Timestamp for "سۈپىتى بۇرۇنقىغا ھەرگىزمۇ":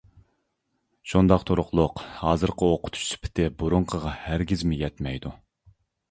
3.09-4.79